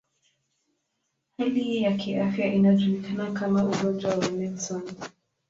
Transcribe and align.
Hali 1.37 1.63
hii 1.63 1.81
ya 1.81 1.97
kiafya 1.97 2.53
inajulikana 2.53 3.31
kama 3.31 3.63
ugonjwa 3.65 4.15
wa 4.15 4.27
Nelson. 4.29 4.91